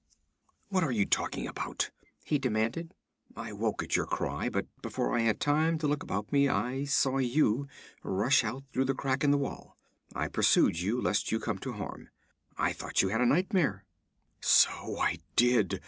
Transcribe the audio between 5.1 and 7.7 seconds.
I had time to look about me, I saw you